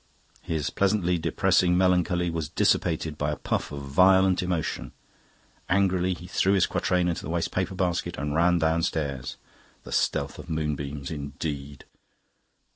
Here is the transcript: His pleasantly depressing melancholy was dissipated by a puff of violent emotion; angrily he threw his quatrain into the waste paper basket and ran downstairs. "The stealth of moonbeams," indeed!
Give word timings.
His 0.41 0.71
pleasantly 0.71 1.19
depressing 1.19 1.77
melancholy 1.77 2.31
was 2.31 2.49
dissipated 2.49 3.19
by 3.19 3.29
a 3.29 3.35
puff 3.35 3.71
of 3.71 3.83
violent 3.83 4.41
emotion; 4.41 4.93
angrily 5.69 6.15
he 6.15 6.25
threw 6.25 6.53
his 6.53 6.65
quatrain 6.65 7.07
into 7.07 7.21
the 7.21 7.29
waste 7.29 7.51
paper 7.51 7.75
basket 7.75 8.17
and 8.17 8.33
ran 8.33 8.57
downstairs. 8.57 9.37
"The 9.83 9.91
stealth 9.91 10.39
of 10.39 10.49
moonbeams," 10.49 11.11
indeed! 11.11 11.85